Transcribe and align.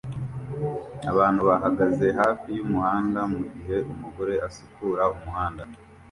Abantu 1.11 1.41
bahagaze 1.49 2.05
hafi 2.19 2.47
yumuhanda 2.57 3.19
mugihe 3.33 3.77
umugore 3.91 4.33
asukura 4.47 5.03
umuhanda 5.15 5.63